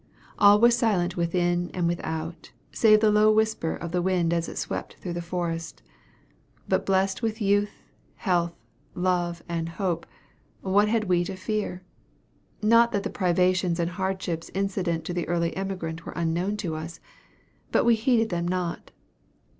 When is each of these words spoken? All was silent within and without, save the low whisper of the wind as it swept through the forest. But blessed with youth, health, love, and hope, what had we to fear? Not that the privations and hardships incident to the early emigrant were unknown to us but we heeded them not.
All 0.39 0.59
was 0.59 0.75
silent 0.75 1.15
within 1.15 1.69
and 1.75 1.87
without, 1.87 2.49
save 2.71 3.01
the 3.01 3.11
low 3.11 3.31
whisper 3.31 3.75
of 3.75 3.91
the 3.91 4.01
wind 4.01 4.33
as 4.33 4.49
it 4.49 4.57
swept 4.57 4.95
through 4.95 5.13
the 5.13 5.21
forest. 5.21 5.83
But 6.67 6.87
blessed 6.87 7.21
with 7.21 7.39
youth, 7.39 7.83
health, 8.15 8.55
love, 8.95 9.43
and 9.47 9.69
hope, 9.69 10.07
what 10.61 10.87
had 10.87 11.03
we 11.03 11.23
to 11.25 11.35
fear? 11.35 11.83
Not 12.63 12.91
that 12.93 13.03
the 13.03 13.11
privations 13.11 13.79
and 13.79 13.91
hardships 13.91 14.49
incident 14.55 15.05
to 15.05 15.13
the 15.13 15.27
early 15.27 15.55
emigrant 15.55 16.03
were 16.03 16.13
unknown 16.13 16.57
to 16.65 16.73
us 16.73 16.99
but 17.71 17.85
we 17.85 17.93
heeded 17.93 18.29
them 18.29 18.47
not. 18.47 18.89